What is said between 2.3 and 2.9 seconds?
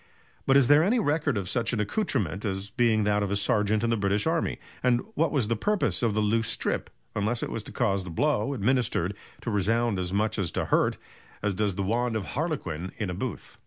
as